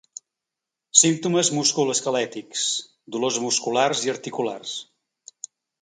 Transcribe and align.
Símptomes 1.01 1.51
musculoesquelètics: 1.57 2.65
dolors 3.17 3.41
musculars 3.47 4.05
i 4.09 4.15
articulars. 4.19 4.77